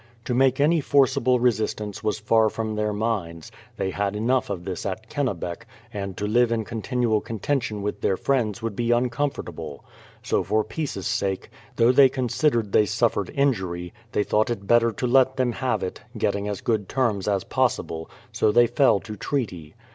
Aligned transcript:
To 0.25 0.33
make 0.33 0.59
any 0.59 0.81
forcible 0.81 1.39
re 1.39 1.51
sistance 1.51 2.01
was 2.03 2.17
far 2.17 2.49
from 2.49 2.73
their 2.73 2.91
minds,— 2.91 3.51
they 3.77 3.91
had 3.91 4.15
enough 4.15 4.49
of 4.49 4.63
that 4.65 4.83
at 4.83 5.09
Kennebec,— 5.11 5.67
and 5.93 6.17
to 6.17 6.25
live 6.25 6.51
in 6.51 6.63
continual 6.65 7.21
contention 7.21 7.83
with 7.83 8.01
their 8.01 8.17
friends 8.17 8.63
would 8.63 8.75
be 8.75 8.89
uncomfortable. 8.89 9.85
So 10.23 10.41
for 10.41 10.63
peace' 10.63 11.05
sake, 11.05 11.51
though 11.75 11.91
they 11.91 12.09
considered 12.09 12.71
they 12.71 12.85
sufifered 12.85 13.29
injury, 13.35 13.93
they 14.11 14.23
thought 14.23 14.49
it 14.49 14.65
better 14.65 14.91
to 14.91 15.05
let 15.05 15.37
them 15.37 15.51
have 15.51 15.83
it, 15.83 16.01
getting 16.17 16.47
as 16.47 16.61
good 16.61 16.89
terms 16.89 17.27
as 17.27 17.43
possible; 17.43 18.09
so 18.31 18.51
they 18.51 18.65
fell 18.65 18.99
to 19.01 19.15
treaty. 19.15 19.75